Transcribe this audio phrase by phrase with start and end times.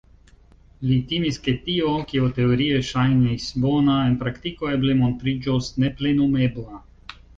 [0.91, 6.83] Li timis, ke tio, kio teorie ŝajnis bona, en praktiko eble montriĝos neplenumebla.